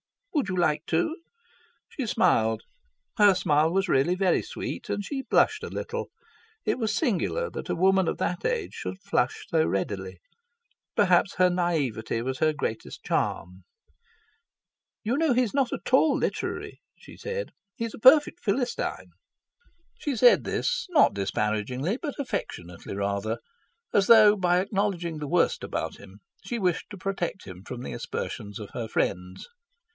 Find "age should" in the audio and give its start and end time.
8.43-8.99